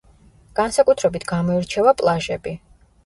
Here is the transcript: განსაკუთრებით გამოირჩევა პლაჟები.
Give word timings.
განსაკუთრებით 0.59 1.27
გამოირჩევა 1.33 1.93
პლაჟები. 2.01 2.57